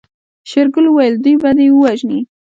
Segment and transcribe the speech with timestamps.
[0.49, 2.19] شېرګل وويل دوی به دې ووژني.